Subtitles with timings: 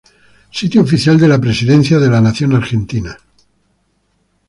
[0.59, 3.15] Sitio oficial de la Presidencia de la Nación Argentina